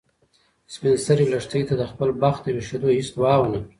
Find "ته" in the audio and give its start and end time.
1.67-1.73